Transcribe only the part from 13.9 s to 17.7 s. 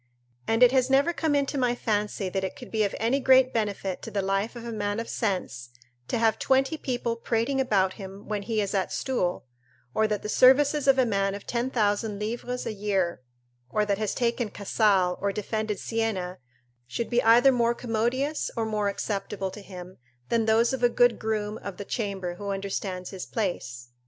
has taken Casale or defended Siena, should be either